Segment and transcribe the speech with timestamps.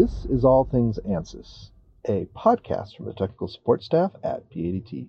[0.00, 1.72] This is All Things ANSYS,
[2.08, 5.08] a podcast from the technical support staff at PADT.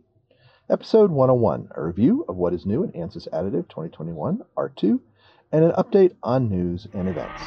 [0.69, 4.99] Episode 101, a review of what is new in ANSYS Additive 2021 R2,
[5.53, 7.41] and an update on news and events.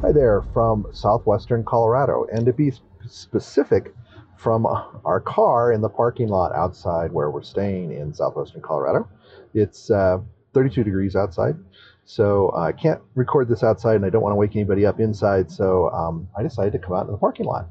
[0.00, 2.72] Hi there from southwestern Colorado, and to be
[3.08, 3.92] specific,
[4.36, 9.08] from our car in the parking lot outside where we're staying in southwestern Colorado.
[9.54, 10.18] It's uh,
[10.54, 11.56] 32 degrees outside,
[12.04, 15.50] so I can't record this outside, and I don't want to wake anybody up inside.
[15.50, 17.66] So um, I decided to come out in the parking lot.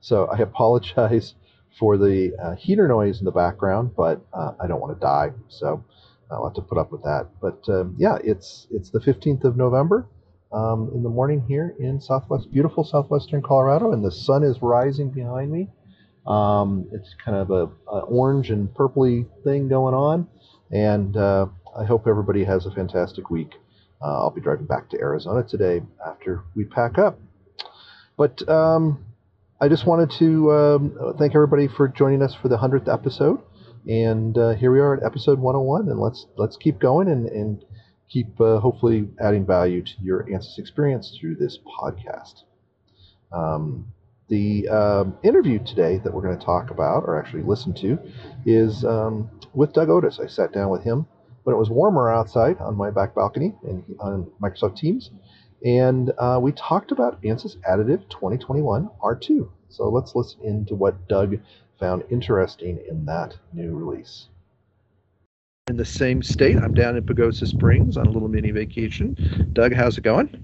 [0.00, 1.34] So I apologize
[1.78, 5.30] for the uh, heater noise in the background, but uh, I don't want to die,
[5.48, 5.82] so
[6.30, 7.28] I'll have to put up with that.
[7.40, 10.06] But um, yeah, it's it's the 15th of November.
[10.52, 15.08] Um, in the morning here in southwest, beautiful southwestern Colorado, and the sun is rising
[15.08, 15.70] behind me.
[16.26, 20.28] Um, it's kind of a, a, orange and purpley thing going on,
[20.70, 23.54] and uh, I hope everybody has a fantastic week.
[24.00, 27.18] Uh, I'll be driving back to Arizona today after we pack up.
[28.16, 29.04] But um,
[29.60, 33.40] I just wanted to um, thank everybody for joining us for the hundredth episode,
[33.88, 37.64] and uh, here we are at episode 101, and let's let's keep going and, and
[38.08, 42.42] keep uh, hopefully adding value to your ANSYS experience through this podcast.
[43.32, 43.92] Um,
[44.32, 47.98] the um, interview today that we're going to talk about, or actually listen to,
[48.46, 50.18] is um, with Doug Oatis.
[50.18, 51.06] I sat down with him
[51.42, 55.10] when it was warmer outside on my back balcony and on Microsoft Teams,
[55.66, 59.50] and uh, we talked about ANSYS Additive 2021 R2.
[59.68, 61.38] So let's listen into what Doug
[61.78, 64.28] found interesting in that new release.
[65.68, 69.50] In the same state, I'm down in Pagosa Springs on a little mini vacation.
[69.52, 70.42] Doug, how's it going?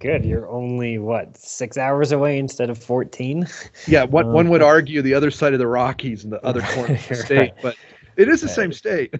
[0.00, 0.24] Good.
[0.24, 3.46] You're only what six hours away instead of fourteen.
[3.86, 6.62] Yeah, what um, one would argue the other side of the Rockies and the other
[6.62, 7.54] corner of the state, right.
[7.62, 7.76] but
[8.16, 8.56] it is the right.
[8.56, 9.14] same state.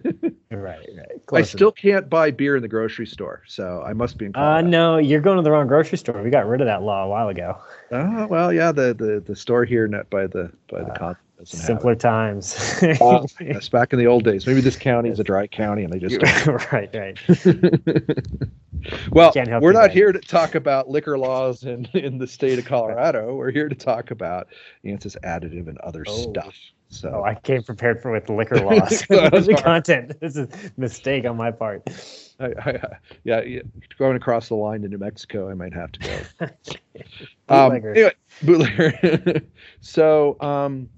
[0.50, 1.26] right, right.
[1.26, 1.76] Close I still enough.
[1.76, 4.32] can't buy beer in the grocery store, so I must be in.
[4.32, 4.66] Colorado.
[4.66, 6.22] Uh, no, you're going to the wrong grocery store.
[6.22, 7.56] We got rid of that law a while ago.
[7.92, 8.72] Oh well, yeah.
[8.72, 10.98] The the, the store here, not by the by the uh,
[11.44, 12.82] Simpler times.
[12.82, 14.46] uh, yes, back in the old days.
[14.46, 16.20] Maybe this county is a dry county, and they just
[16.72, 17.18] right, right.
[19.12, 23.34] well, we're not here to talk about liquor laws in in the state of Colorado.
[23.34, 24.48] We're here to talk about
[24.84, 26.30] ANSYS additive and other oh.
[26.30, 26.54] stuff.
[26.92, 30.18] So oh, I came prepared for with liquor laws the content.
[30.20, 31.88] This is a mistake on my part.
[32.40, 32.80] I, I,
[33.22, 33.60] yeah,
[33.96, 36.48] going across the line to New Mexico, I might have to go.
[37.48, 38.12] um, anyway,
[38.42, 39.40] bootlegger.
[39.80, 40.88] so, um,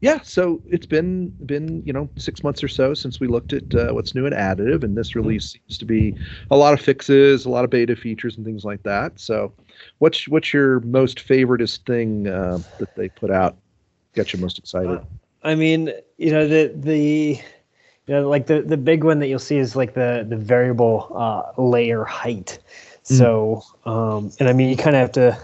[0.00, 3.74] yeah, so it's been been you know six months or so since we looked at
[3.74, 5.20] uh, what's new in additive, and this mm-hmm.
[5.20, 6.16] release seems to be
[6.50, 9.20] a lot of fixes, a lot of beta features, and things like that.
[9.20, 9.52] So,
[9.98, 13.58] what's what's your most favoritist thing uh, that they put out?
[14.14, 14.98] Got you most excited?
[14.98, 15.04] Uh,
[15.42, 17.38] I mean, you know the the
[18.06, 21.12] you know like the the big one that you'll see is like the the variable
[21.14, 22.58] uh, layer height.
[23.04, 23.18] Mm.
[23.18, 25.38] So, um, and I mean, you kind of have to.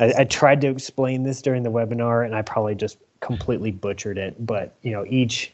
[0.00, 4.18] I, I tried to explain this during the webinar, and I probably just completely butchered
[4.18, 4.34] it.
[4.46, 5.52] But you know, each,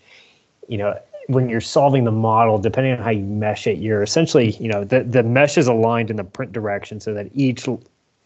[0.68, 0.98] you know,
[1.28, 4.84] when you're solving the model, depending on how you mesh it, you're essentially, you know,
[4.84, 7.68] the the mesh is aligned in the print direction so that each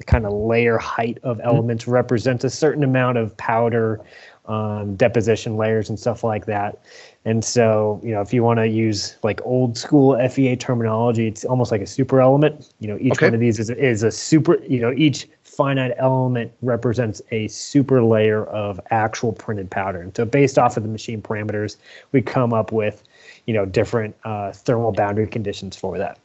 [0.07, 1.47] kind of layer height of mm-hmm.
[1.47, 1.93] elements mm-hmm.
[1.93, 4.01] represents a certain amount of powder
[4.47, 6.83] um, deposition layers and stuff like that.
[7.25, 11.45] And so, you know, if you want to use like old school FEA terminology, it's
[11.45, 12.73] almost like a super element.
[12.81, 13.27] You know, each okay.
[13.27, 18.03] one of these is, is a super, you know, each finite element represents a super
[18.03, 20.15] layer of actual printed pattern.
[20.15, 21.77] So based off of the machine parameters,
[22.13, 23.03] we come up with,
[23.47, 26.19] you know, different uh, thermal boundary conditions for that.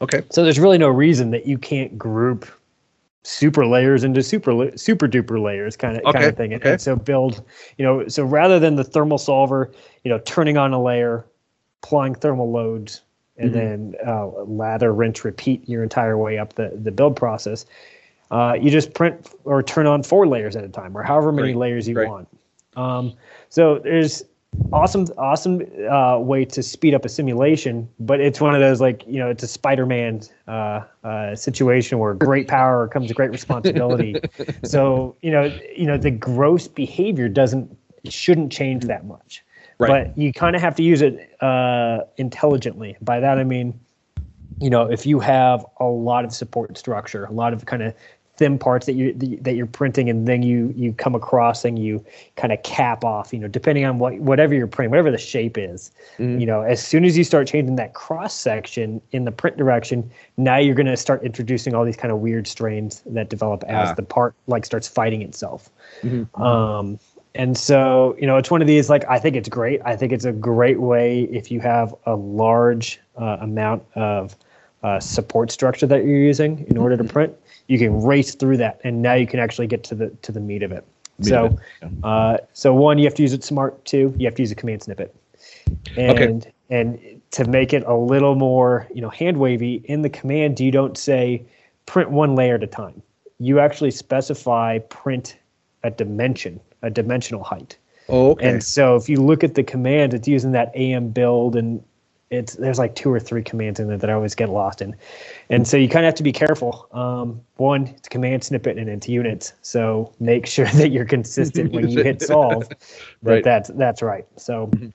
[0.00, 0.22] Okay.
[0.30, 2.46] So there's really no reason that you can't group
[3.26, 6.54] super layers into super super duper layers kind of okay, kind of thing.
[6.54, 6.72] Okay.
[6.72, 7.42] And so build,
[7.76, 9.72] you know, so rather than the thermal solver,
[10.04, 11.24] you know, turning on a layer,
[11.82, 13.02] applying thermal loads,
[13.36, 13.58] and mm-hmm.
[13.58, 17.66] then uh, lather, rinse, repeat your entire way up the the build process.
[18.30, 21.48] Uh, you just print or turn on four layers at a time, or however many
[21.48, 22.08] right, layers you right.
[22.08, 22.28] want.
[22.76, 23.14] Um,
[23.48, 24.24] so there's
[24.72, 29.04] awesome awesome uh, way to speed up a simulation but it's one of those like
[29.06, 34.16] you know it's a spider-man uh, uh, situation where great power comes with great responsibility
[34.64, 35.44] so you know
[35.76, 39.44] you know the gross behavior doesn't shouldn't change that much
[39.78, 40.06] right.
[40.06, 43.78] but you kind of have to use it uh, intelligently by that i mean
[44.60, 47.94] you know if you have a lot of support structure a lot of kind of
[48.36, 52.04] thin parts that you that you're printing and then you you come across and you
[52.36, 55.56] kind of cap off you know depending on what whatever you're printing whatever the shape
[55.56, 56.38] is mm.
[56.38, 60.08] you know as soon as you start changing that cross section in the print direction
[60.36, 63.90] now you're going to start introducing all these kind of weird strains that develop as
[63.90, 63.94] ah.
[63.94, 65.70] the part like starts fighting itself
[66.02, 66.42] mm-hmm.
[66.42, 66.98] um,
[67.34, 70.12] and so you know it's one of these like i think it's great i think
[70.12, 74.36] it's a great way if you have a large uh, amount of
[74.82, 77.12] uh, support structure that you're using in order to mm-hmm.
[77.12, 77.36] print
[77.68, 80.40] you can race through that and now you can actually get to the to the
[80.40, 80.84] meat of it
[81.18, 81.58] meat so of it.
[81.82, 82.08] Yeah.
[82.08, 84.54] Uh, so one you have to use it smart two you have to use a
[84.54, 85.14] command snippet
[85.96, 86.52] and okay.
[86.70, 90.70] and to make it a little more you know hand wavy in the command you
[90.70, 91.42] don't say
[91.86, 93.02] print one layer at a time
[93.38, 95.36] you actually specify print
[95.84, 97.76] a dimension a dimensional height
[98.08, 101.56] oh okay and so if you look at the command it's using that am build
[101.56, 101.82] and
[102.30, 104.96] it's there's like two or three commands in there that I always get lost in,
[105.48, 106.88] and so you kind of have to be careful.
[106.92, 111.88] Um, one, it's command snippet and into units, so make sure that you're consistent when
[111.88, 112.68] you hit solve.
[113.22, 113.44] right.
[113.44, 114.26] That's that's right.
[114.36, 114.88] So, mm-hmm.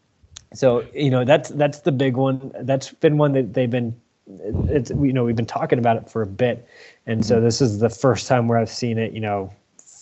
[0.53, 2.51] so you know that's that's the big one.
[2.61, 3.95] That's been one that they've been.
[4.69, 6.67] It's you know we've been talking about it for a bit,
[7.05, 7.45] and so mm-hmm.
[7.45, 9.13] this is the first time where I've seen it.
[9.13, 9.53] You know,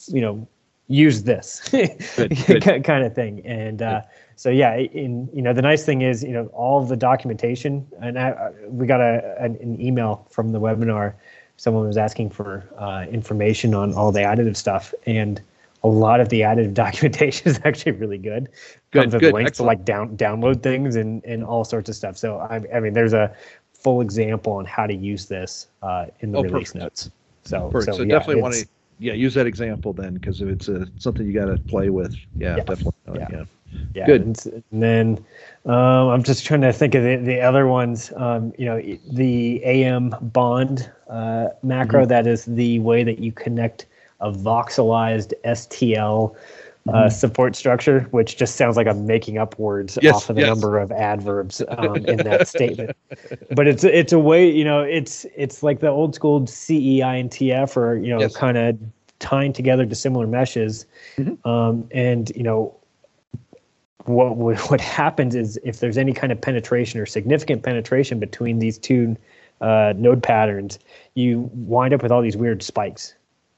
[0.07, 0.47] you know,
[0.87, 2.83] use this good, good.
[2.83, 3.83] kind of thing, and.
[3.83, 4.01] Uh,
[4.39, 8.17] so yeah, in you know the nice thing is you know all the documentation, and
[8.17, 11.15] I, we got a an, an, email from the webinar.
[11.57, 15.41] Someone was asking for uh, information on all the additive stuff, and
[15.83, 18.47] a lot of the additive documentation is actually really good.
[18.91, 19.57] Good, Comes with good, links excellent.
[19.57, 22.17] to like down download things and and all sorts of stuff.
[22.17, 23.35] So I, I mean, there's a
[23.73, 26.75] full example on how to use this uh, in the oh, release perfect.
[26.75, 27.11] notes.
[27.43, 27.91] So, perfect.
[27.91, 28.65] so, so yeah, definitely want to
[28.99, 32.15] yeah use that example then because if it's a something you got to play with,
[32.35, 32.63] yeah, yeah.
[32.63, 33.27] definitely, yeah.
[33.31, 33.43] yeah.
[33.93, 34.05] Yeah.
[34.07, 34.21] Good.
[34.23, 35.25] And, then
[35.65, 38.11] um, I'm just trying to think of the, the other ones.
[38.15, 38.81] Um, you know,
[39.11, 42.09] the AM bond uh, macro, mm-hmm.
[42.09, 43.85] that is the way that you connect
[44.21, 46.35] a voxelized STL
[46.87, 47.09] uh, mm-hmm.
[47.09, 50.49] support structure, which just sounds like I'm making up words yes, off of the yes.
[50.49, 52.95] number of adverbs um, in that statement.
[53.51, 57.97] But it's it's a way, you know, it's it's like the old school CEINTF or
[57.97, 58.35] you know, yes.
[58.35, 58.77] kind of
[59.19, 60.85] tying together dissimilar meshes,
[61.17, 61.47] mm-hmm.
[61.47, 62.75] um, and you know,
[64.05, 64.37] what
[64.71, 69.15] what happens is if there's any kind of penetration or significant penetration between these two
[69.61, 70.79] uh, node patterns,
[71.15, 73.13] you wind up with all these weird spikes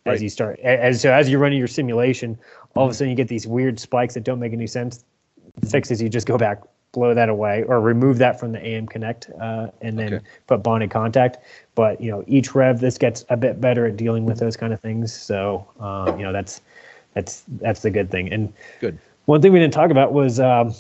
[0.06, 0.14] right.
[0.14, 0.60] as you start.
[0.60, 2.38] As so as you're running your simulation,
[2.76, 5.04] all of a sudden you get these weird spikes that don't make any sense.
[5.60, 8.66] The fix is you just go back, blow that away, or remove that from the
[8.66, 10.26] AM connect, uh, and then okay.
[10.48, 11.38] put bonded contact.
[11.76, 14.74] But you know, each rev this gets a bit better at dealing with those kind
[14.74, 15.14] of things.
[15.14, 16.62] So um, you know that's
[17.14, 18.32] that's that's the good thing.
[18.32, 20.74] And good one thing we didn't talk about was um,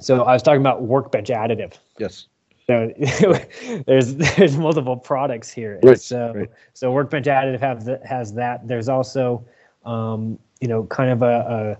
[0.00, 1.74] so I was talking about workbench additive.
[1.98, 2.26] Yes.
[2.66, 2.92] So
[3.86, 5.80] there's there's multiple products here.
[5.82, 6.50] Right, so right.
[6.74, 8.66] so workbench additive have the, has that.
[8.66, 9.44] There's also
[9.86, 11.78] um, you know kind of a,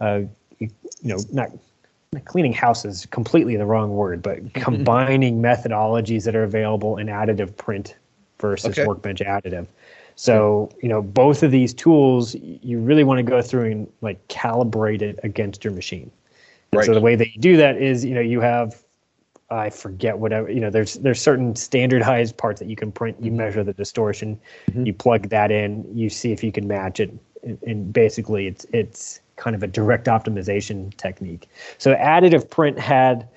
[0.00, 0.20] a, a
[0.58, 0.70] you
[1.02, 1.50] know not
[2.24, 7.56] cleaning house is completely the wrong word, but combining methodologies that are available in additive
[7.56, 7.96] print
[8.38, 8.86] versus okay.
[8.86, 9.66] workbench additive.
[10.16, 14.26] So, you know, both of these tools, you really want to go through and like
[14.28, 16.10] calibrate it against your machine.
[16.70, 16.86] And right.
[16.86, 18.84] so the way that you do that is, you know, you have
[19.50, 23.30] I forget whatever, you know, there's there's certain standardized parts that you can print, you
[23.30, 23.38] mm-hmm.
[23.38, 24.86] measure the distortion, mm-hmm.
[24.86, 27.12] you plug that in, you see if you can match it.
[27.44, 31.48] And, basically it's it's kind of a direct optimization technique.
[31.78, 33.28] So additive print had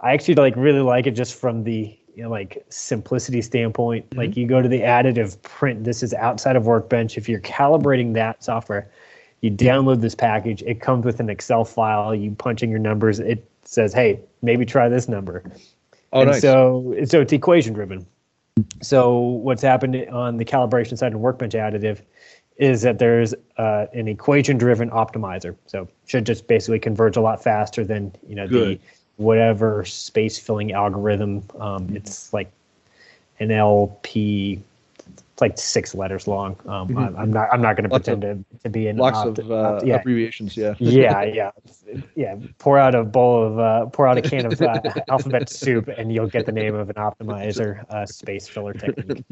[0.00, 4.18] I actually like really like it just from the you know, like simplicity standpoint, mm-hmm.
[4.18, 7.18] like you go to the additive print, this is outside of Workbench.
[7.18, 8.90] If you're calibrating that software,
[9.42, 10.62] you download this package.
[10.62, 12.14] It comes with an Excel file.
[12.14, 13.20] You punch in your numbers.
[13.20, 15.42] It says, "Hey, maybe try this number."
[16.12, 16.40] Oh, and nice.
[16.40, 18.06] So, so it's equation driven.
[18.80, 22.00] So what's happened on the calibration side of Workbench additive
[22.56, 25.54] is that there's uh, an equation driven optimizer.
[25.66, 28.78] So should just basically converge a lot faster than you know Good.
[28.78, 28.80] the
[29.16, 31.44] whatever space filling algorithm.
[31.58, 31.96] Um, mm-hmm.
[31.96, 32.50] It's like
[33.40, 34.62] an LP.
[35.36, 36.56] It's like six letters long.
[36.64, 37.18] Um, mm-hmm.
[37.18, 37.48] I, am not.
[37.52, 39.96] I'm not going to pretend to, to be an lots opt, of uh, yeah.
[39.96, 40.56] abbreviations.
[40.56, 40.74] Yeah.
[40.78, 41.50] yeah, yeah,
[42.14, 42.36] yeah.
[42.56, 46.10] Pour out a bowl of uh, pour out a can of uh, alphabet soup, and
[46.10, 49.26] you'll get the name of an optimizer uh, space filler technique.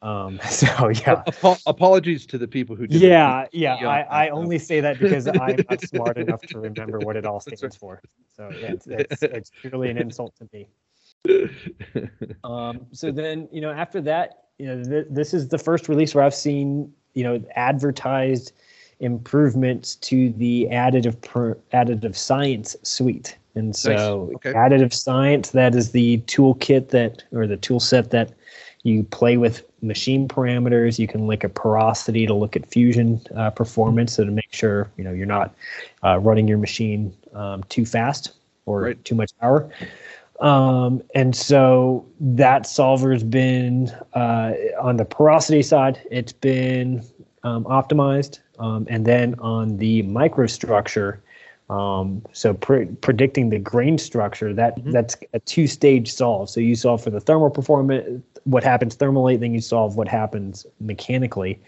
[0.00, 1.22] Um, so yeah.
[1.66, 2.86] apologies to the people who.
[2.88, 3.74] yeah, yeah.
[3.74, 7.40] I, I only say that because I'm not smart enough to remember what it all
[7.40, 8.00] stands for.
[8.34, 10.66] So yeah, it's, it's, it's truly an insult to me.
[12.42, 16.14] Um, so then you know after that, you know th- this is the first release
[16.14, 18.52] where I've seen you know advertised
[19.00, 23.36] improvements to the additive per, additive science suite.
[23.54, 24.36] And so nice.
[24.36, 24.52] okay.
[24.52, 28.32] additive science, that is the toolkit that or the tool set that
[28.82, 30.98] you play with machine parameters.
[30.98, 34.90] You can look at porosity to look at fusion uh, performance so to make sure
[34.96, 35.54] you know you're not
[36.04, 38.32] uh, running your machine um, too fast
[38.66, 39.04] or right.
[39.04, 39.70] too much power.
[40.40, 45.98] Um, and so that solver's been uh, on the porosity side.
[46.10, 47.02] It's been
[47.42, 51.18] um, optimized, um, and then on the microstructure,
[51.70, 54.90] um, so pre- predicting the grain structure, that mm-hmm.
[54.90, 56.50] that's a two-stage solve.
[56.50, 60.66] So you solve for the thermal performance, what happens thermally, then you solve what happens
[60.80, 61.60] mechanically.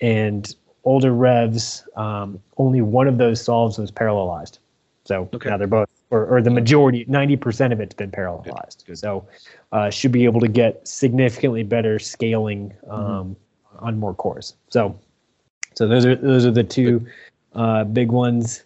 [0.00, 4.58] And older revs, um, only one of those solves was parallelized.
[5.04, 5.50] So okay.
[5.50, 8.78] now they're both, or, or the majority, 90% of it's been parallelized.
[8.78, 8.86] Good.
[8.86, 8.98] Good.
[8.98, 9.26] So
[9.72, 12.90] uh, should be able to get significantly better scaling mm-hmm.
[12.90, 13.84] um, mm-hmm.
[13.84, 14.54] on more cores.
[14.70, 14.98] So,
[15.74, 17.06] so those are those are the two
[17.54, 18.64] uh, big ones.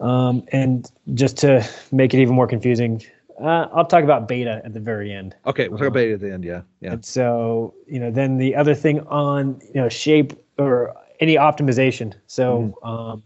[0.00, 3.02] Um, and just to make it even more confusing,
[3.40, 5.34] uh, I'll talk about beta at the very end.
[5.46, 6.44] Okay, we'll talk about beta at the end.
[6.44, 6.92] Yeah, yeah.
[6.92, 12.14] And so you know, then the other thing on you know shape or any optimization.
[12.26, 12.88] So mm-hmm.
[12.88, 13.22] um,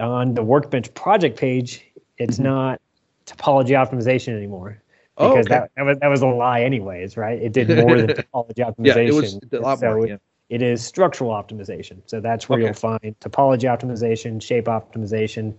[0.00, 1.85] on the workbench project page,
[2.18, 2.44] it's mm-hmm.
[2.44, 2.80] not
[3.26, 4.80] topology optimization anymore
[5.16, 5.48] because oh, okay.
[5.48, 7.40] that, that was that was a lie anyways, right?
[7.40, 8.84] It did more than topology optimization.
[8.84, 10.06] yeah, it was a lot so more.
[10.06, 10.14] Yeah.
[10.14, 12.02] It, it is structural optimization.
[12.06, 12.66] So that's where okay.
[12.66, 15.54] you'll find topology optimization, shape optimization.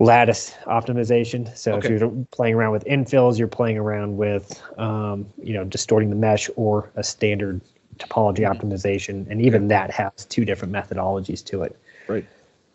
[0.00, 1.56] Lattice optimization.
[1.56, 1.94] So okay.
[1.94, 6.16] if you're playing around with infills, you're playing around with, um, you know, distorting the
[6.16, 7.60] mesh or a standard
[7.98, 8.52] topology mm-hmm.
[8.52, 11.78] optimization, and even that has two different methodologies to it.
[12.08, 12.26] Right.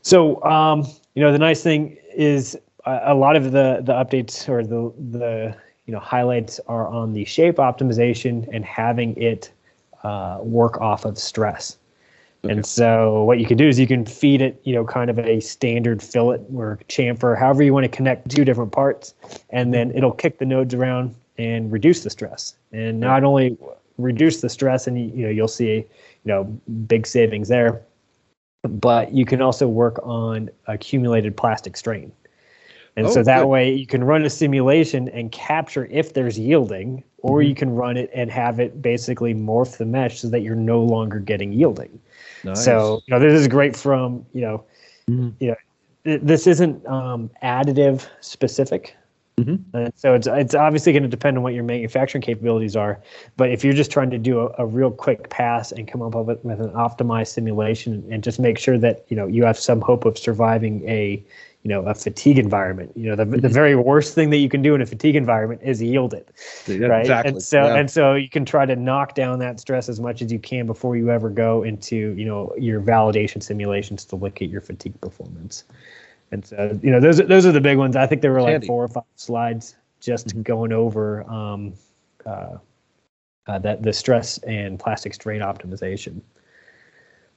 [0.09, 4.49] So, um, you know, the nice thing is a, a lot of the the updates
[4.49, 9.51] or the the you know highlights are on the shape optimization and having it
[10.01, 11.77] uh, work off of stress.
[12.43, 12.53] Okay.
[12.53, 15.19] And so what you can do is you can feed it, you know, kind of
[15.19, 19.13] a standard fillet or chamfer, however you want to connect two different parts,
[19.51, 22.55] and then it'll kick the nodes around and reduce the stress.
[22.71, 23.59] And not only
[23.99, 25.85] reduce the stress, and you know you'll see, you
[26.25, 26.45] know,
[26.87, 27.83] big savings there,
[28.63, 32.11] but you can also work on accumulated plastic strain.
[32.95, 33.47] And oh, so that good.
[33.47, 37.49] way you can run a simulation and capture if there's yielding, or mm-hmm.
[37.49, 40.81] you can run it and have it basically morph the mesh so that you're no
[40.81, 41.99] longer getting yielding.
[42.43, 42.63] Nice.
[42.65, 44.65] So you know this is great from you know
[45.09, 45.29] mm-hmm.
[45.39, 45.55] you
[46.05, 48.97] know this isn't um, additive specific.
[49.43, 49.77] Mm-hmm.
[49.77, 52.99] And so it's it's obviously going to depend on what your manufacturing capabilities are.
[53.37, 56.15] But if you're just trying to do a, a real quick pass and come up
[56.15, 59.81] with, with an optimized simulation and just make sure that you know you have some
[59.81, 61.23] hope of surviving a
[61.63, 63.47] you know a fatigue environment you know the, the mm-hmm.
[63.47, 66.29] very worst thing that you can do in a fatigue environment is yield it
[66.67, 67.31] yeah, right exactly.
[67.31, 67.75] and so yeah.
[67.75, 70.65] and so you can try to knock down that stress as much as you can
[70.65, 74.99] before you ever go into you know your validation simulations to look at your fatigue
[75.01, 75.65] performance
[76.31, 77.95] and so you know those those are the big ones.
[77.95, 80.41] I think there were like four or five slides just mm-hmm.
[80.43, 81.73] going over um,
[82.25, 82.57] uh,
[83.47, 86.21] uh, that the stress and plastic strain optimization.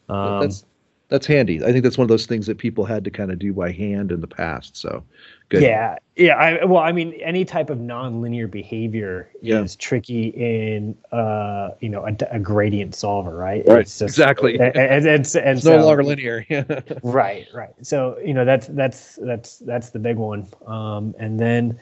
[0.09, 0.65] Um, that's
[1.13, 1.63] that's handy.
[1.63, 3.71] I think that's one of those things that people had to kind of do by
[3.71, 4.75] hand in the past.
[4.79, 5.05] So,
[5.51, 5.61] good.
[5.61, 6.37] Yeah, yeah.
[6.37, 9.61] I, well, I mean, any type of nonlinear behavior yeah.
[9.61, 13.63] is tricky in, uh, you know, a, a gradient solver, right?
[13.67, 13.85] Right.
[13.85, 14.55] Just, exactly.
[14.55, 16.47] And, and, and, and it's so, no longer linear.
[17.03, 17.47] right.
[17.53, 17.75] Right.
[17.83, 20.49] So, you know, that's that's that's that's the big one.
[20.67, 21.79] Um, and then,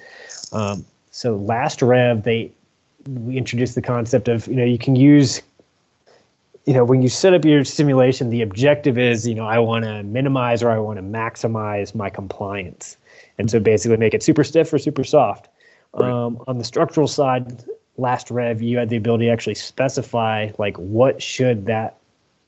[0.53, 2.51] um, so last rev they
[3.09, 5.41] we introduced the concept of you know you can use
[6.71, 9.85] you know, when you set up your simulation, the objective is, you know, I want
[9.87, 12.97] to minimize or I want to maximize my compliance.
[13.39, 15.49] And so basically make it super stiff or super soft.
[15.95, 16.09] Right.
[16.09, 17.65] Um, on the structural side,
[17.97, 21.99] last rev, you had the ability to actually specify like what should that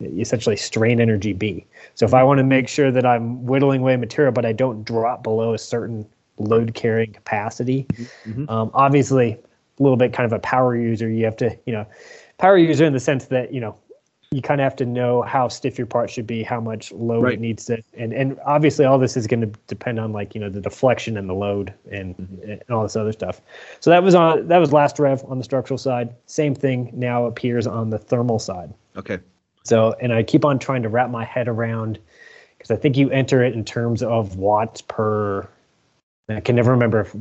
[0.01, 1.67] essentially strain energy be.
[1.97, 4.85] So if I want to make sure that I'm whittling away material, but I don't
[4.85, 6.07] drop below a certain
[6.39, 7.89] load carrying capacity,
[8.25, 8.49] mm-hmm.
[8.49, 11.85] um, obviously a little bit kind of a power user, you have to, you know,
[12.39, 13.77] power user in the sense that, you know,
[14.33, 17.25] you kind of have to know how stiff your part should be, how much load
[17.25, 17.35] right.
[17.35, 20.41] it needs to, and and obviously all this is going to depend on like you
[20.41, 22.51] know the deflection and the load and, mm-hmm.
[22.51, 23.41] and all this other stuff.
[23.81, 26.15] So that was on that was last rev on the structural side.
[26.27, 28.73] Same thing now appears on the thermal side.
[28.97, 29.19] Okay.
[29.65, 31.99] So and I keep on trying to wrap my head around
[32.57, 35.49] because I think you enter it in terms of watts per.
[36.29, 37.15] I can never remember if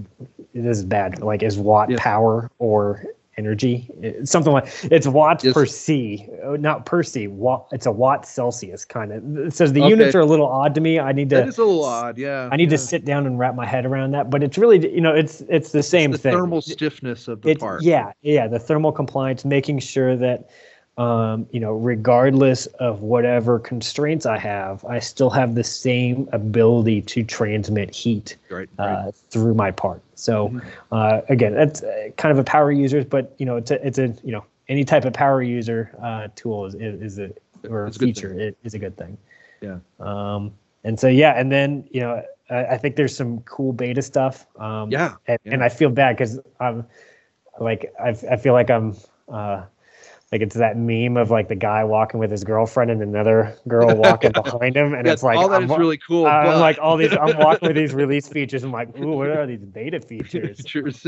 [0.53, 1.21] this is bad.
[1.21, 1.97] Like is watt yeah.
[1.99, 3.03] power or
[3.37, 3.89] energy.
[4.01, 5.53] It's something like it's watts yes.
[5.53, 7.27] per C, uh, not per C.
[7.27, 7.67] Watt.
[7.71, 9.37] It's a watt Celsius kind of.
[9.47, 9.89] It says the okay.
[9.89, 10.99] units are a little odd to me.
[10.99, 11.37] I need to.
[11.37, 12.17] That is a little odd.
[12.17, 12.49] Yeah.
[12.51, 12.77] I need yeah.
[12.77, 14.29] to sit down and wrap my head around that.
[14.29, 16.37] But it's really, you know, it's it's the same it's the thing.
[16.37, 17.83] Thermal stiffness of the it's, part.
[17.83, 18.47] Yeah, yeah.
[18.47, 20.49] The thermal compliance, making sure that
[20.97, 27.01] um, you know, regardless of whatever constraints I have, I still have the same ability
[27.03, 30.01] to transmit heat right, uh, through my part.
[30.15, 30.59] So mm-hmm.
[30.91, 33.97] uh, again, that's uh, kind of a power user, but you know, it's a it's
[33.99, 37.31] a you know any type of power user uh, tool is, is, is a
[37.69, 39.17] or a feature it is a good thing.
[39.61, 39.77] Yeah.
[39.99, 44.01] Um, and so yeah, and then you know, I, I think there's some cool beta
[44.01, 44.45] stuff.
[44.57, 45.15] Um, yeah.
[45.27, 45.53] And, yeah.
[45.53, 46.85] and I feel bad because I'm
[47.59, 48.95] like I I feel like I'm
[49.29, 49.63] uh,
[50.31, 53.93] like it's that meme of like the guy walking with his girlfriend and another girl
[53.95, 56.25] walking behind him, and Yeah, it's like all that I'm, is really cool.
[56.25, 57.11] I'm but- like all these.
[57.11, 58.63] I'm walking with these release features.
[58.63, 60.57] I'm like, ooh, what are these beta features?
[60.57, 61.05] features.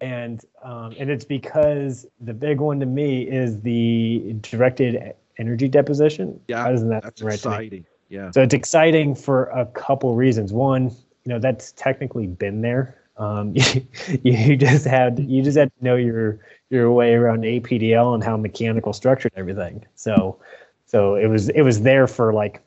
[0.00, 6.38] and um, and it's because the big one to me is the directed energy deposition.
[6.48, 7.86] Yeah, Why doesn't that That's right exciting.
[8.10, 8.30] Yeah.
[8.30, 10.52] So it's exciting for a couple reasons.
[10.52, 10.84] One,
[11.24, 12.96] you know, that's technically been there.
[13.20, 13.82] Um, you,
[14.22, 18.36] you just had you just had to know your your way around APDL and how
[18.36, 19.84] mechanical structured everything.
[19.94, 20.38] So
[20.86, 22.62] so it was it was there for like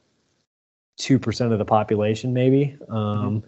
[0.98, 2.78] two percent of the population maybe.
[2.88, 3.44] Um,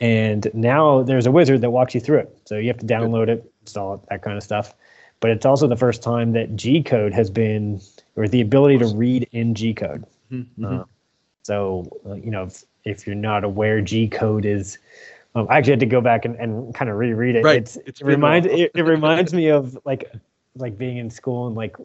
[0.00, 2.38] and now there's a wizard that walks you through it.
[2.46, 4.74] So you have to download it, install it, that kind of stuff.
[5.20, 7.80] But it's also the first time that G code has been,
[8.14, 10.04] or the ability to read in G code.
[10.30, 10.46] Mhm.
[10.64, 10.84] Uh,
[11.42, 14.78] so, uh, you know, if, if you're not aware, G code is.
[15.38, 17.44] Um, I actually had to go back and, and kind of reread it.
[17.44, 17.56] Right.
[17.58, 20.10] It's, It's it reminds it, it reminds me of like
[20.56, 21.76] like being in school and like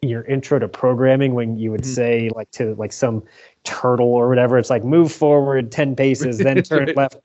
[0.00, 1.86] your intro to programming when you would Mhm.
[1.86, 3.22] say like to like some
[3.64, 7.16] turtle or whatever it's like move forward 10 paces then turn left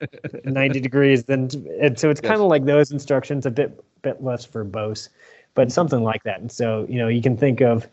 [0.44, 1.48] 90 degrees then
[1.80, 2.30] and so it's Yes.
[2.30, 5.10] kind of like those instructions a bit bit less verbose
[5.54, 7.86] but something like that and so you know you can think of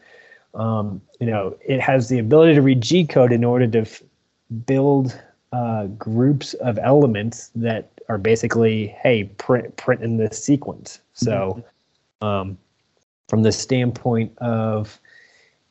[0.54, 4.02] um, you know it has the ability to read g code in order to f-
[4.66, 5.20] build
[5.54, 11.00] uh, groups of elements that are basically hey print print in this sequence.
[11.14, 11.64] So
[12.22, 12.58] um,
[13.28, 15.00] from the standpoint of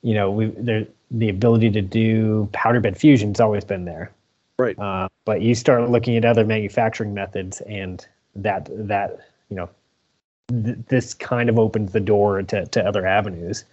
[0.02, 4.10] you know we there the ability to do powder bed fusion fusion's always been there.
[4.58, 4.78] Right.
[4.78, 9.18] uh, but you start looking at other manufacturing methods and that that
[9.50, 9.68] you know
[10.48, 13.64] th- this kind of opens the door to, to other avenues.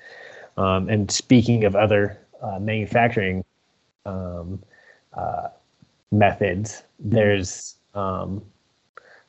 [0.57, 3.43] Um, and speaking of other uh, manufacturing
[4.05, 4.61] um,
[5.13, 5.47] uh,
[6.13, 8.43] methods there's um,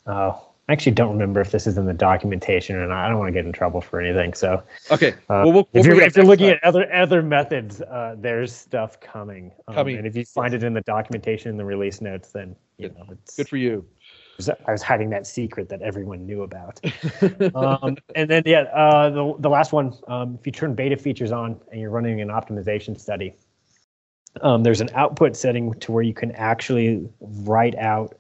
[0.07, 0.33] uh,
[0.69, 2.93] I actually don't remember if this is in the documentation and.
[2.93, 4.33] I don't want to get in trouble for anything.
[4.33, 5.13] So Okay.
[5.29, 8.55] uh, well, we'll, if you're, if you're looking next at other other methods, uh, there's
[8.55, 9.53] stuff coming.
[9.69, 9.99] Um, Coming.
[9.99, 12.97] And if you find it in the documentation in the release notes, then you Good.
[12.97, 13.37] know it's.
[13.37, 13.87] Good for you.
[14.67, 16.81] I was hiding that secret that everyone knew about.
[17.55, 21.31] um, and then yeah, uh, the the last one, um, if you turn beta features
[21.31, 23.35] on and you're running an optimization study,
[24.43, 28.17] um, there's an output setting to where you can actually write out.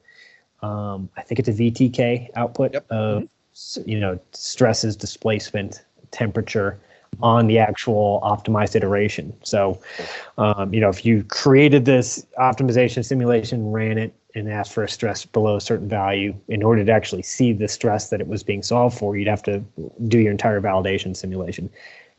[0.62, 2.87] Um, I think it's a VTK output Yep.
[2.90, 6.79] of s- you know stresses, displacement, temperature
[7.22, 9.33] on the actual optimized iteration.
[9.44, 9.81] So,
[10.37, 14.88] um, you know, if you created this optimization simulation, ran it, and asked for a
[14.88, 18.42] stress below a certain value, in order to actually see the stress that it was
[18.42, 19.62] being solved for, you'd have to
[20.09, 21.70] do your entire validation simulation.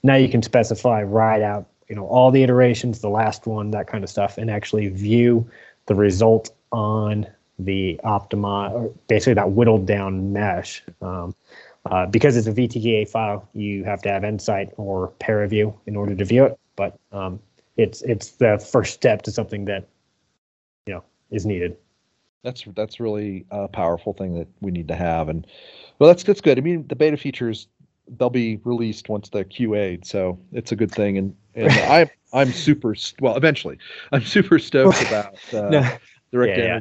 [0.04, 3.88] Now you can specify right out, you know, all the iterations, the last one, that
[3.88, 5.48] kind of stuff, and actually view
[5.86, 7.28] the result on
[7.60, 10.84] the optimi, or basically that whittled down mesh.
[11.02, 11.36] Um,
[11.92, 16.16] uh, because it's a VTKA file, you have to have EnSight or ParaView in order
[16.16, 16.60] to view it.
[16.76, 17.40] But um,
[17.78, 19.88] it's it's the first step to something that
[20.88, 21.78] you know is needed.
[22.44, 25.46] That's that's really a powerful thing that we need to have, and
[26.00, 26.58] well, that's that's good.
[26.58, 27.68] I mean, the beta features
[28.18, 31.18] they'll be released once they're QA'd, so it's a good thing.
[31.18, 33.78] And and I'm I'm super well eventually
[34.12, 35.84] I'm super stoked about uh, No.
[36.32, 36.80] direct Yeah, yeah.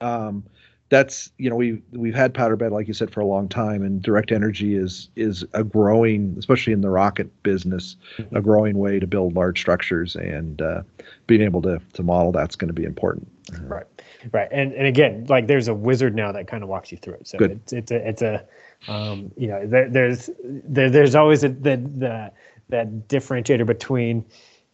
[0.00, 0.44] Um,
[0.90, 3.82] that's you know we we've had powder bed like you said for a long time,
[3.82, 8.36] and direct energy is is a growing, especially in the rocket business, Mm-hmm.
[8.36, 10.82] a growing way to build large structures, and uh,
[11.26, 13.28] being able to to model that's going to be important.
[13.66, 13.86] Right,
[14.32, 17.14] right, and and again, like there's a wizard now that kind of walks you through
[17.14, 17.28] it.
[17.28, 17.52] So Good.
[17.52, 18.44] it's it's a it's a
[18.88, 22.32] um, you know there, there's there, there's always a, the the
[22.68, 24.24] that differentiator between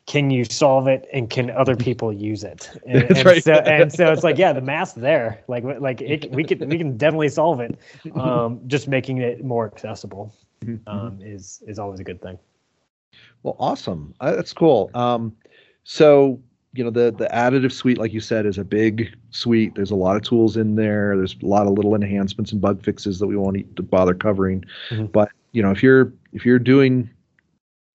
[0.06, 3.42] can you solve it and can other people use it and, and right.
[3.42, 6.76] so and so it's like yeah the math's there like like it, we can we
[6.76, 7.78] can definitely solve it
[8.16, 10.34] um, just making it more accessible
[10.86, 12.38] um, is is always a good thing
[13.42, 14.14] Well, awesome.
[14.20, 14.90] Uh, that's cool.
[14.94, 15.36] Um,
[15.84, 16.40] so
[16.72, 19.74] you know the the additive suite, like you said, is a big suite.
[19.74, 21.16] There's a lot of tools in there.
[21.16, 24.64] There's a lot of little enhancements and bug fixes that we won't bother covering.
[24.90, 25.12] Mhm.
[25.12, 27.08] But you know, if you're if you're doing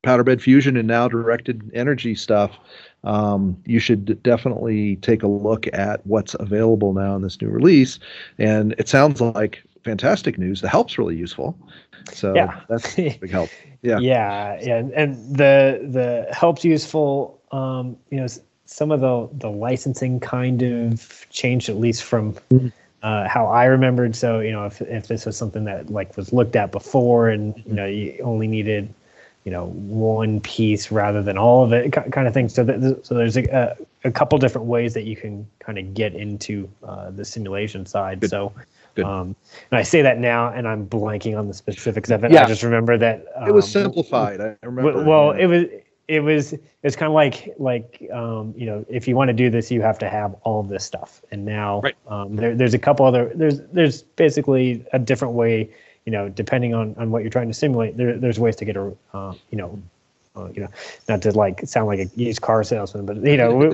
[0.01, 2.57] powder bed fusion and now directed energy stuff,
[3.03, 7.99] um, you should definitely take a look at what's available now in this new release.
[8.37, 10.61] And it sounds like fantastic news.
[10.61, 11.57] The help's really useful.
[12.13, 12.61] So Yeah.
[12.69, 13.49] that's a big help.
[13.81, 13.99] Yeah.
[13.99, 18.27] yeah yeah and, and the the help's useful um you know
[18.65, 22.73] some of the the licensing kind of changed at least from Mhm.
[23.03, 26.33] uh how i remembered so you know if if this was something that like was
[26.33, 28.93] looked at before and you know you only needed
[29.49, 33.15] you know one piece rather than all of it kind of thing so that so
[33.15, 37.25] there's a, a, couple different ways that you can kind of get into uh, the
[37.25, 38.29] simulation side Good.
[38.29, 38.53] so
[38.97, 39.35] Um,
[39.71, 42.31] and I say that now, and I'm blanking on the specifics of it.
[42.31, 42.43] Yeah.
[42.43, 44.41] I just remember that um, it was um, simplified.
[44.41, 45.03] I remember.
[45.03, 45.43] Well, yeah.
[45.43, 45.63] it was
[46.09, 49.49] it was it's kind of like like um, you know if you want to do
[49.49, 51.95] this you have to have all of this stuff and now right.
[52.07, 55.69] um, there, there's a couple other there's there's basically a different way
[56.09, 58.75] you know depending on on what you're trying to simulate there, there's ways to get
[58.75, 59.79] a uh, you know
[60.35, 60.69] uh, you know,
[61.07, 63.67] not to like sound like a used car salesman, but you know, we,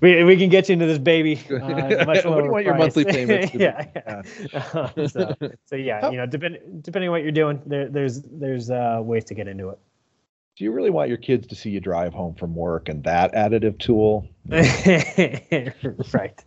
[0.00, 1.42] we, we can get you into this baby.
[1.54, 3.54] Uh, much what do you want your monthly payment?
[3.54, 4.22] yeah, yeah.
[4.54, 5.34] Uh, so,
[5.66, 9.24] so yeah, you know, depending depending on what you're doing, there, there's there's uh, ways
[9.24, 9.78] to get into it.
[10.56, 13.34] Do you really want your kids to see you drive home from work and that
[13.34, 14.28] additive tool?
[16.12, 16.44] right.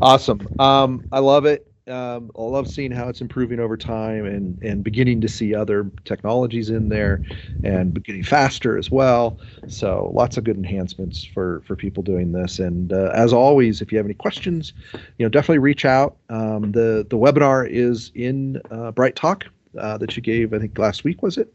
[0.00, 0.46] awesome.
[0.58, 4.84] Um, I love it um, I love seeing how it's improving over time and and
[4.84, 7.22] beginning to see other technologies in there
[7.64, 9.38] and getting faster as well.
[9.66, 12.58] So lots of good enhancements for for people doing this.
[12.58, 14.72] And uh, as always, if you have any questions,
[15.18, 16.16] you know definitely reach out.
[16.28, 19.44] Um, the the webinar is in uh, BrightTalk
[19.78, 21.52] uh, that you gave I think last week was it.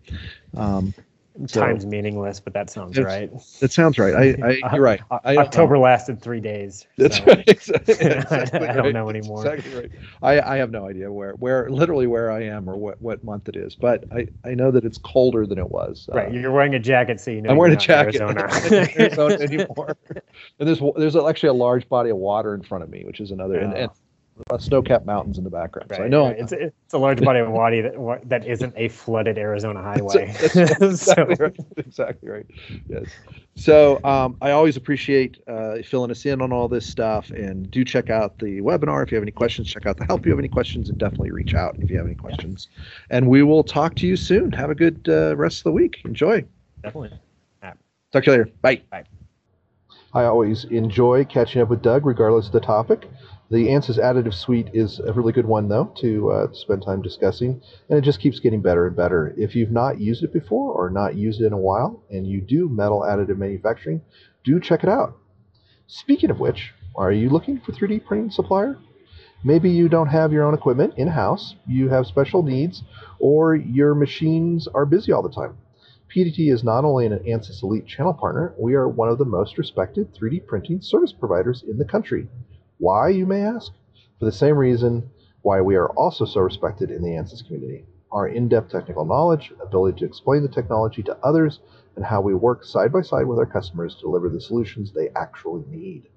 [0.55, 0.93] Um,
[1.45, 3.31] so, time's meaningless, but that sounds right.
[3.59, 4.13] That sounds right.
[4.13, 5.01] I, I you're right.
[5.23, 6.87] I, October lasted three days.
[6.97, 7.25] That's so.
[7.25, 7.43] right.
[7.57, 9.45] Exactly, exactly I, don't know anymore.
[9.45, 9.91] Exactly right.
[10.21, 13.49] I, I have no idea where where literally where I am or what, what month
[13.49, 16.09] it is, but I, I know that it's colder than it was.
[16.11, 16.27] Right.
[16.27, 17.49] Uh, you're wearing a jacket, so you know.
[17.49, 18.21] I'm wearing a jacket.
[18.21, 18.47] Arizona.
[18.99, 19.97] Arizona anymore.
[20.59, 23.31] and there's there's actually a large body of water in front of me, which is
[23.31, 23.55] another.
[23.55, 23.63] Yeah.
[23.65, 23.91] And, and
[24.49, 25.89] uh, snow-capped mountains in the background.
[25.91, 26.39] Right, so I know right.
[26.39, 30.33] it's, it's a large body of water that that isn't a flooded Arizona highway.
[30.39, 31.43] That's, that's exactly, so.
[31.43, 31.59] right.
[31.77, 32.45] exactly right.
[32.87, 33.05] Yes.
[33.55, 37.83] So um, I always appreciate uh, filling us in on all this stuff, and do
[37.83, 39.67] check out the webinar if you have any questions.
[39.67, 41.97] Check out the help if you have any questions, and definitely reach out if you
[41.97, 42.67] have any questions.
[42.75, 43.17] Yeah.
[43.17, 44.51] And we will talk to you soon.
[44.51, 46.01] Have a good uh, rest of the week.
[46.05, 46.45] Enjoy.
[46.83, 47.17] Definitely.
[48.11, 48.51] Talk to you later.
[48.61, 48.81] Bye.
[48.89, 49.03] Bye.
[50.13, 53.09] I always enjoy catching up with Doug, regardless of the topic.
[53.49, 57.61] The ANSYS additive suite is a really good one, though, to uh, spend time discussing,
[57.87, 59.33] and it just keeps getting better and better.
[59.37, 62.41] If you've not used it before or not used it in a while, and you
[62.41, 64.01] do metal additive manufacturing,
[64.43, 65.15] do check it out.
[65.87, 68.77] Speaking of which, are you looking for 3D printing supplier?
[69.45, 72.83] Maybe you don't have your own equipment in house, you have special needs,
[73.17, 75.55] or your machines are busy all the time.
[76.13, 79.57] PDT is not only an ANSYS Elite channel partner, we are one of the most
[79.57, 82.27] respected 3D printing service providers in the country.
[82.79, 83.71] Why, you may ask?
[84.19, 85.09] For the same reason
[85.41, 87.85] why we are also so respected in the ANSYS community.
[88.11, 91.59] Our in depth technical knowledge, ability to explain the technology to others,
[91.95, 95.09] and how we work side by side with our customers to deliver the solutions they
[95.15, 96.09] actually need.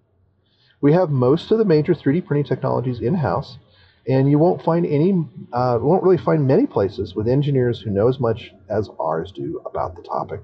[0.81, 3.59] We have most of the major 3D printing technologies in house,
[4.07, 8.09] and you won't find any, uh, won't really find many places with engineers who know
[8.09, 10.43] as much as ours do about the topic.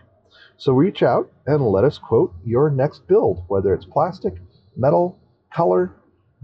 [0.57, 4.35] So reach out and let us quote your next build, whether it's plastic,
[4.77, 5.19] metal,
[5.55, 5.93] color,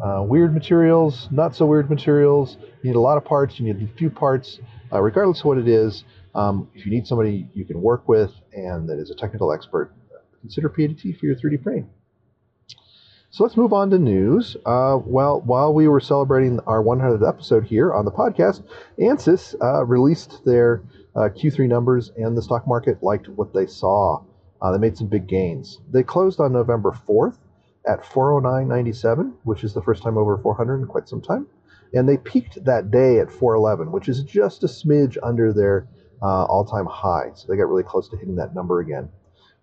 [0.00, 2.56] uh, weird materials, not so weird materials.
[2.82, 3.58] You need a lot of parts.
[3.58, 4.58] You need a few parts.
[4.92, 8.32] Uh, regardless of what it is, um, if you need somebody you can work with
[8.52, 9.92] and that is a technical expert,
[10.40, 11.88] consider PDT for your 3D printing.
[13.30, 14.56] So let's move on to news.
[14.66, 18.62] Uh, well, while we were celebrating our 100th episode here on the podcast,
[18.98, 20.82] ANSYS uh, released their
[21.16, 24.22] uh, Q3 numbers, and the stock market liked what they saw.
[24.60, 25.80] Uh, they made some big gains.
[25.90, 27.38] They closed on November 4th
[27.86, 31.46] at 409.97, which is the first time over 400 in quite some time.
[31.94, 35.88] And they peaked that day at 411, which is just a smidge under their
[36.22, 37.30] uh, all time high.
[37.34, 39.08] So they got really close to hitting that number again.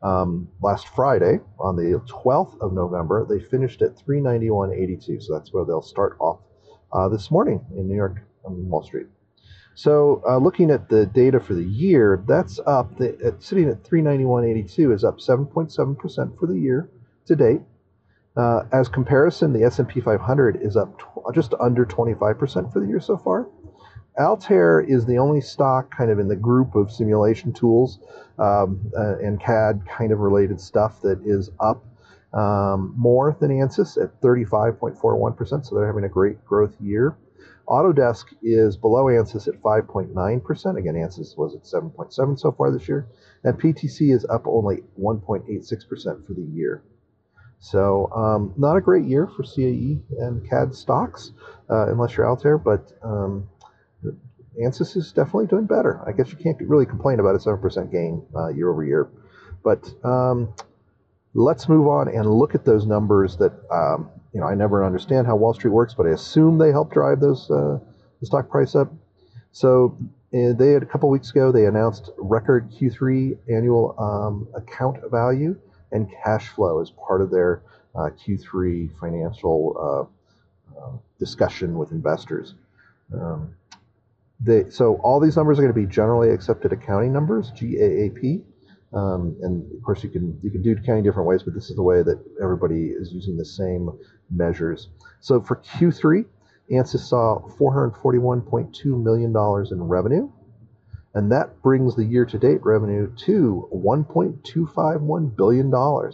[0.02, 5.24] Um, last Friday, on the 12th of November, they finished at 391.82.
[5.24, 6.40] So that's where they'll start off
[6.94, 9.08] uh, this morning in New York on Wall Street.
[9.76, 12.98] So uh, looking at the data for the year, that's up.
[12.98, 16.90] The, at, sitting at 391.82 is up 7.7% for the year
[17.26, 17.62] to date.
[18.40, 23.02] Uh, as comparison, the S&P 500 is up tw- just under 25% for the year
[23.02, 23.50] so far.
[24.18, 28.00] Altair is the only stock kind of in the group of simulation tools
[28.38, 31.84] um, uh, and CAD kind of related stuff that is up
[32.34, 37.18] um, more than ANSYS at 35.41%, so they're having a great growth year.
[37.68, 40.78] Autodesk is below ANSYS at 5.9%.
[40.78, 43.06] Again, ANSYS was at 7.7 so far this year.
[43.44, 46.84] And PTC is up only 1.86% for the year.
[47.60, 51.32] So um, not a great year for CAE and CAD stocks,
[51.70, 52.58] uh, unless you're out there.
[52.58, 53.50] But um,
[54.62, 56.02] ANSYS is definitely doing better.
[56.08, 59.10] I guess you can't really complain about a seven percent gain uh, year over year.
[59.64, 60.54] But um,
[61.34, 63.38] let's move on and look at those numbers.
[63.38, 66.72] That um, you know, I never understand how Wall Street works, but I assume they
[66.72, 67.80] help drive those uh,
[68.22, 68.92] the stock price up.
[69.52, 69.98] So
[70.34, 75.60] uh, they had a couple weeks ago they announced record Q3 annual um, account value
[75.92, 77.64] and cash flow as part of their
[77.96, 80.10] uh, Q3 financial
[80.78, 82.56] uh, um, discussion with investors.
[83.14, 83.56] Um,
[84.40, 88.44] they, so all these numbers are going to be generally accepted accounting numbers, GAAP.
[88.94, 91.76] Um, and of course, you can you can do accounting different ways, but this is
[91.76, 93.92] the way that everybody is using the same
[94.32, 94.90] measures.
[95.20, 96.26] So for Q3,
[96.72, 99.34] ANSYS saw $441.2 million
[99.72, 100.30] in revenue,
[101.14, 106.12] and that brings the year-to-date revenue to $1.251 billion.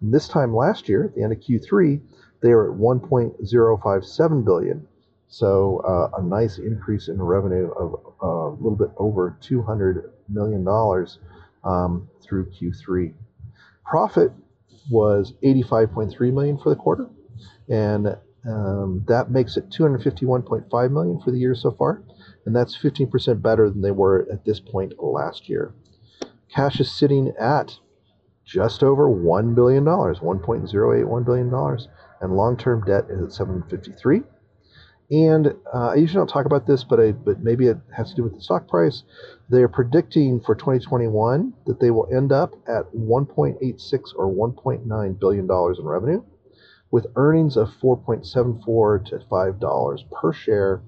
[0.00, 2.00] This time last year, at the end of Q3,
[2.40, 4.86] they were at 1.057 billion.
[5.28, 10.64] So uh, a nice increase in revenue of uh, a little bit over 200 million
[10.64, 11.18] dollars
[11.64, 13.14] um, through Q3.
[13.86, 14.32] Profit
[14.90, 17.08] was 85.3 million for the quarter,
[17.68, 22.02] and um, that makes it 251.5 million for the year so far,
[22.44, 25.74] and that's 15% better than they were at this point last year.
[26.52, 27.78] Cash is sitting at
[28.44, 31.78] just over $1 billion, $1.081 billion,
[32.20, 34.22] and long-term debt is at 753.
[35.10, 38.16] And uh, I usually don't talk about this, but I, but maybe it has to
[38.16, 39.02] do with the stock price.
[39.50, 45.46] They are predicting for 2021 that they will end up at 1.86 or 1.9 billion
[45.46, 46.22] dollars in revenue,
[46.92, 50.82] with earnings of 4.74 to 5 dollars per share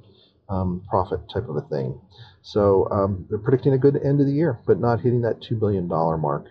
[0.49, 2.01] um, profit type of a thing.
[2.43, 5.57] So um, they're predicting a good end of the year, but not hitting that two
[5.57, 6.47] billion dollar mark.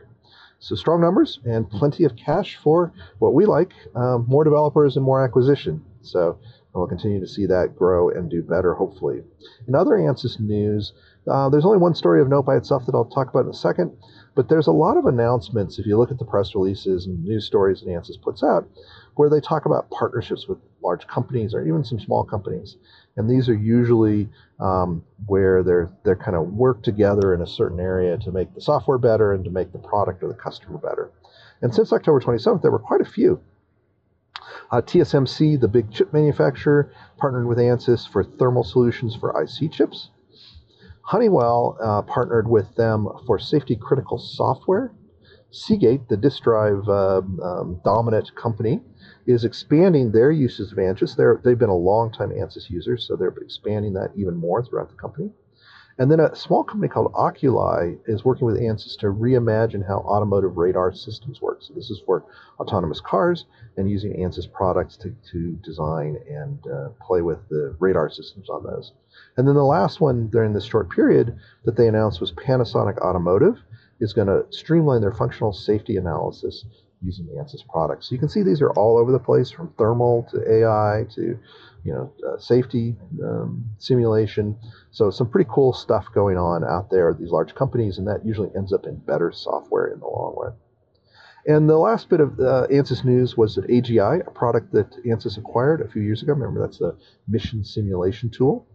[0.60, 5.06] So strong numbers and plenty of cash for what we like, um, more developers and
[5.06, 5.84] more acquisition.
[6.02, 6.40] So
[6.74, 9.22] we'll continue to see that grow and do better, hopefully.
[9.68, 10.94] In other ANSYS news,
[11.30, 13.54] uh, there's only one story of note by itself that I'll talk about in a
[13.54, 13.92] second,
[14.36, 17.46] but there's a lot of announcements if you look at the press releases and news
[17.46, 18.68] stories that ANSYS puts out,
[19.16, 22.78] where they talk about partnerships with large companies or even some small companies.
[23.16, 24.28] And these are usually
[24.60, 28.62] um, where they're they're kind of work together in a certain area to make the
[28.62, 31.12] software better and to make the product or the customer better.
[31.62, 33.40] And since October 27th, there were quite a few.
[34.72, 40.10] Uh, TSMC, the big chip manufacturer, partnered with ANSYS for thermal solutions for IC chips.
[41.04, 44.94] Honeywell uh, partnered with them for safety critical software.
[45.52, 48.82] Seagate, the disk drive uh, um, dominant company,
[49.28, 51.16] is expanding their uses of ANSYS.
[51.16, 54.90] They're, they've been a long time ANSYS users, so they're expanding that even more throughout
[54.90, 55.30] the company.
[56.00, 60.58] And then a small company called Oculii is working with ANSYS to reimagine how automotive
[60.58, 61.62] radar systems work.
[61.62, 62.26] So this is for
[62.60, 63.46] autonomous cars
[63.78, 68.64] and using ANSYS products to, to design and uh, play with the radar systems on
[68.64, 68.94] those.
[69.38, 73.62] And then the last one during this short period that they announced was Panasonic Automotive
[74.00, 76.66] is going to streamline their functional safety analysis
[77.04, 78.10] using the ANSYS products.
[78.10, 81.38] So you can see these are all over the place from thermal to AI to
[81.84, 84.58] you know uh, safety um, simulation.
[84.92, 88.50] So some pretty cool stuff going on out there these large companies, and that usually
[88.56, 90.54] ends up in better software in the long run.
[91.46, 95.38] And the last bit of uh, ANSYS news was that AGI, a product that ANSYS
[95.38, 96.34] acquired a few years ago.
[96.34, 98.66] Remember, that's the mission simulation tool.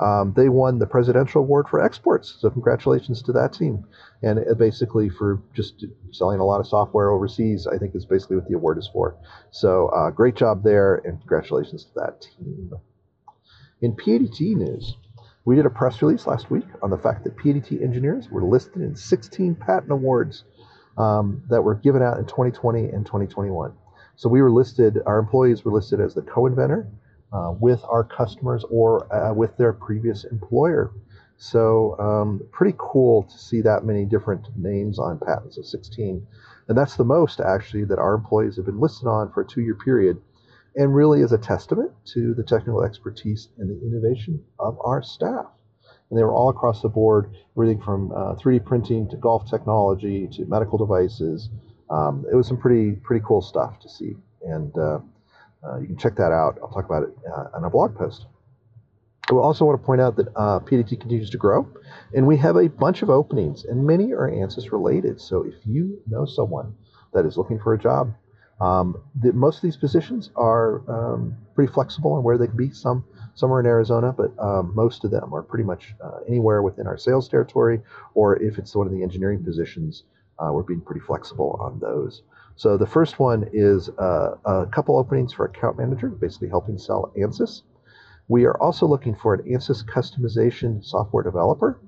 [0.00, 2.36] Um, they won the presidential award for exports.
[2.40, 3.84] So congratulations to that team.
[4.22, 8.48] And basically for just selling a lot of software overseas, I think is basically what
[8.48, 9.16] the award is for.
[9.50, 12.72] So uh, great job there, and congratulations to that team.
[13.82, 14.96] In PADT news,
[15.44, 18.82] we did a press release last week on the fact that PADT engineers were listed
[18.82, 20.44] in 16 patent awards
[20.96, 23.72] um, that were given out in 2020 and 2021.
[24.16, 26.88] So we were listed, our employees were listed as the co-inventor
[27.34, 30.92] uh, with our customers or uh, with their previous employer.
[31.36, 36.24] So um, pretty cool to see that many different names on patents of 16.
[36.68, 39.74] And that's the most actually that our employees have been listed on for a two-year
[39.74, 40.20] period
[40.76, 45.46] and really is a testament to the technical expertise and the innovation of our staff.
[46.10, 50.28] And they were all across the board, everything from uh, 3D printing to golf technology
[50.32, 51.50] to medical devices.
[51.90, 54.14] Um, it was some pretty pretty cool stuff to see.
[54.42, 54.98] And uh,
[55.66, 56.58] uh, you can check that out.
[56.62, 58.26] I'll talk about it uh, on a blog post.
[59.30, 61.66] I also want to point out that uh, PADT continues to grow,
[62.14, 65.18] and we have a bunch of openings, and many are ANSYS related.
[65.20, 66.74] So if you know someone
[67.14, 68.14] that is looking for a job,
[68.60, 72.70] um, the, most of these positions are um, pretty flexible on where they can be.
[72.70, 76.62] Some some are in Arizona, but um, most of them are pretty much uh, anywhere
[76.62, 77.80] within our sales territory,
[78.14, 80.04] or if it's one of the engineering positions,
[80.38, 82.22] uh, we're being pretty flexible on those.
[82.56, 87.12] So the first one is uh, a couple openings for account manager, basically helping sell
[87.16, 87.62] ANSYS.
[88.28, 91.80] We are also looking for an ANSYS customization software developer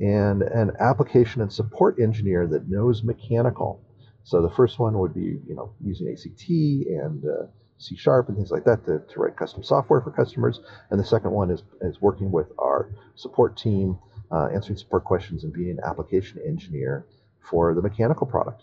[0.00, 3.80] and an application and support engineer that knows mechanical.
[4.24, 7.46] So the first one would be, you know, using ACT and uh,
[7.78, 10.60] C Sharp and things like that to, to write custom software for customers.
[10.90, 13.98] And the second one is, is working with our support team,
[14.32, 17.06] uh, answering support questions and being an application engineer
[17.40, 18.62] for the mechanical product.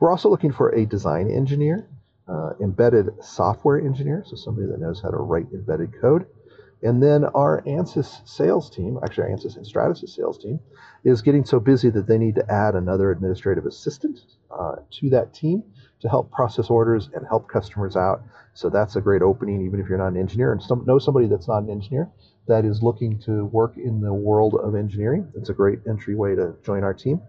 [0.00, 1.88] We're also looking for a design engineer.
[2.30, 6.26] uh, embedded software engineer, so somebody that knows how to write embedded code.
[6.82, 10.60] And then our ANSYS sales team, actually our ANSYS and Stratasys sales team,
[11.04, 15.34] is getting so busy that they need to add another administrative assistant uh, to that
[15.34, 15.64] team
[16.00, 18.22] to help process orders and help customers out.
[18.54, 21.26] So that's a great opening, even if you're not an engineer and some, know somebody
[21.26, 22.10] that's not an engineer
[22.48, 25.30] that is looking to work in the world of engineering.
[25.36, 27.20] It's a great entryway to join our team.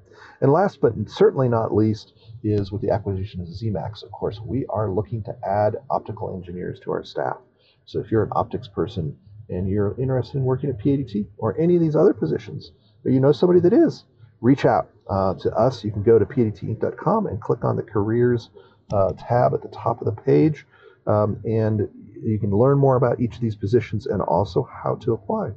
[0.42, 4.04] And last but certainly not least is with the acquisition of Zemax.
[4.04, 7.38] Of course, we are looking to add optical engineers to our staff.
[7.86, 9.16] So if you're an optics person
[9.50, 12.72] and you're interested in working at PADT or any of these other positions,
[13.04, 14.06] or you know somebody that is,
[14.42, 15.84] reach out uh, to us.
[15.84, 18.50] You can go to PADTinc.com and click on the careers
[18.92, 20.66] uh, tab at the top of the page,
[21.08, 21.88] um, and
[22.24, 25.52] you can learn more about each of these positions and also how to apply.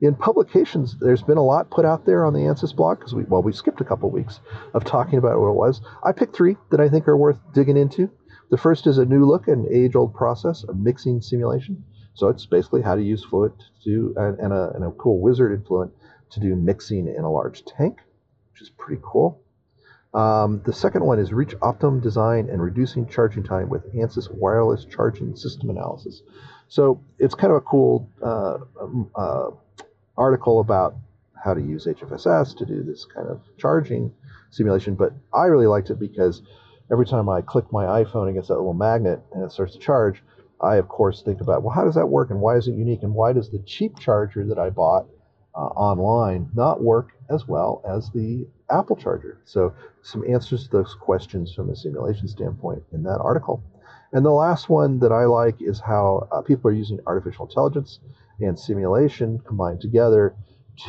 [0.00, 3.24] In publications, there's been a lot put out there on the ANSYS blog because we
[3.24, 4.40] well we skipped a couple weeks
[4.74, 5.80] of talking about what it was.
[6.04, 8.10] I picked three that I think are worth digging into.
[8.50, 11.82] The first is a new look and age-old process of mixing simulation.
[12.14, 15.52] So it's basically how to use Fluent to and, and, a, and a cool wizard
[15.52, 15.92] in Fluent
[16.30, 17.98] to do mixing in a large tank,
[18.52, 19.40] which is pretty cool.
[20.14, 24.86] Um, the second one is reach optimum design and reducing charging time with ANSYS wireless
[24.86, 26.22] charging system analysis.
[26.68, 29.50] So it's kind of a cool uh, um, uh,
[30.16, 30.96] article about
[31.44, 34.12] how to use HFSS to do this kind of charging
[34.50, 34.94] simulation.
[34.94, 36.42] But I really liked it because
[36.90, 40.22] every time I click my iPhone against that little magnet and it starts to charge,
[40.60, 43.02] I, of course, think about, well, how does that work and why is it unique
[43.02, 45.06] and why does the cheap charger that I bought
[45.56, 49.40] uh, online not work as well as the Apple charger?
[49.44, 53.62] So, some answers to those questions from a simulation standpoint in that article.
[54.12, 58.00] And the last one that I like is how uh, people are using artificial intelligence
[58.40, 60.34] and simulation combined together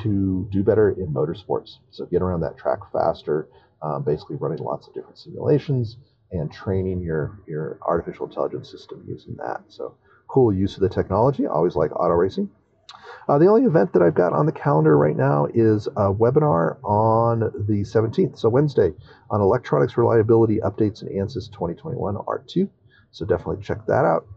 [0.04, 1.78] to do better in motorsports.
[1.92, 3.48] So, get around that track faster,
[3.82, 5.98] um, basically running lots of different simulations
[6.32, 9.62] and training your, your artificial intelligence system using that.
[9.70, 9.96] So
[10.28, 11.48] cool use of the technology.
[11.48, 12.50] I always like auto racing.
[13.28, 16.78] Uh, the only event that I've got on the calendar right now is a webinar
[16.84, 18.94] on the 17th, so Wednesday,
[19.30, 22.70] on electronics reliability updates in ANSYS 2021 R2.
[23.12, 24.28] So definitely check that out.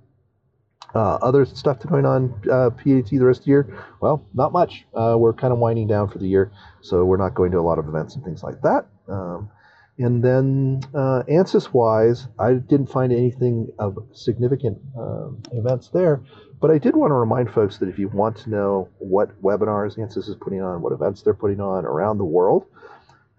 [0.92, 3.85] Uh, other stuff that's going on uh, PADT the rest of the year?
[4.00, 4.87] Well, not much.
[4.92, 6.50] Uh, we're kind of winding down for the year,
[6.81, 8.87] so we're not going to a lot of events and things like that.
[9.07, 9.50] Um,
[9.98, 16.22] and then uh, ANSYS wise, I didn't find anything of significant um, events there.
[16.61, 19.96] But I did want to remind folks that if you want to know what webinars
[19.96, 22.66] ANSYS is putting on, what events they're putting on around the world,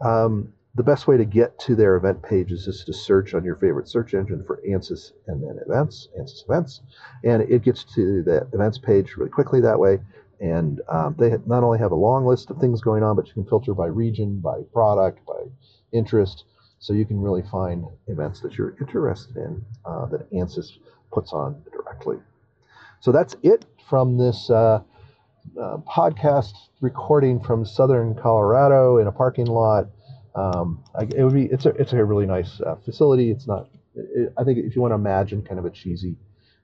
[0.04, 3.58] um, the best way to get to their event pages is to search on your
[3.58, 6.82] favorite search engine for ANSYS and then events, ANSYS events.
[7.24, 10.00] And it gets to the events page really quickly that way.
[10.40, 13.34] And um, they not only have a long list of things going on, but you
[13.34, 15.44] can filter by region, by product, by
[15.92, 16.46] interest.
[16.80, 20.80] So you can really find events that you're interested in uh, that ANSYS
[21.12, 22.18] puts on directly.
[23.02, 24.82] So that's it from this uh,
[25.60, 29.88] uh, podcast recording from Southern Colorado in a parking lot.
[30.36, 33.32] Um, I, it would be it's a it's a really nice uh, facility.
[33.32, 33.70] It's not.
[33.96, 36.16] It, I think if you want to imagine kind of a cheesy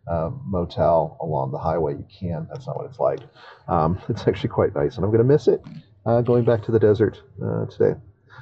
[0.07, 2.47] uh, motel along the highway, you can.
[2.51, 3.21] That's not what it's like.
[3.67, 5.59] Um, it's actually quite nice, and I'm going to miss it
[6.05, 7.95] uh, going back to the desert uh, today.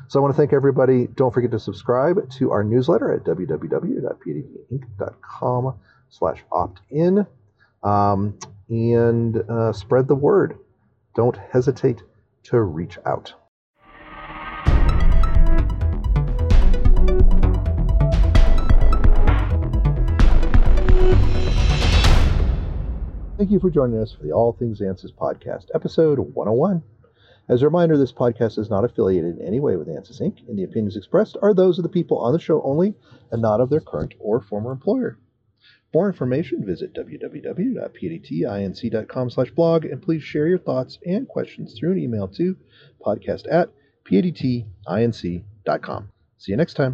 [0.10, 1.08] So I want to thank everybody.
[1.08, 5.76] Don't forget to subscribe to our newsletter at www.padtinc.com
[6.10, 7.26] slash opt-in
[7.84, 8.38] um,
[8.70, 10.58] and uh, spread the word.
[11.16, 12.02] Don't hesitate
[12.44, 13.34] to reach out.
[23.38, 26.82] Thank you for joining us for the All Things ANSYS podcast, episode 101.
[27.48, 30.58] As a reminder, this podcast is not affiliated in any way with ANSYS Inc., and
[30.58, 32.96] the opinions expressed are those of the people on the show only
[33.32, 35.20] and not of their current or former employer.
[35.96, 41.94] For more information, visit www.padtinc.com slash blog, and please share your thoughts and questions through
[41.94, 42.58] an email to
[43.00, 43.70] podcast at
[44.04, 44.66] padtinc.com.
[46.38, 46.94] See you next time.